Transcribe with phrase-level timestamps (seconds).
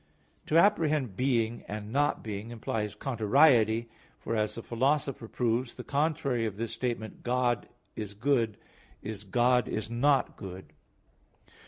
[0.47, 3.87] To apprehend being, and not being, implies contrariety;
[4.19, 5.75] for, as the Philosopher proves (Peri Herm.
[5.75, 8.57] ii), the contrary of this statement "God is good,"
[9.03, 10.73] is, "God is not good."